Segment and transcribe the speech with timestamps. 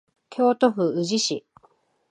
[0.31, 1.43] 京都府宇治市